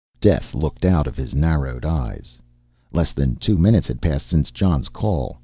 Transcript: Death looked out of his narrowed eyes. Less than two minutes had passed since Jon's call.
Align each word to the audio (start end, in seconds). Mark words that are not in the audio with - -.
Death 0.19 0.55
looked 0.55 0.83
out 0.83 1.05
of 1.05 1.15
his 1.15 1.35
narrowed 1.35 1.85
eyes. 1.85 2.39
Less 2.91 3.13
than 3.13 3.35
two 3.35 3.55
minutes 3.59 3.85
had 3.87 4.01
passed 4.01 4.25
since 4.25 4.49
Jon's 4.49 4.89
call. 4.89 5.39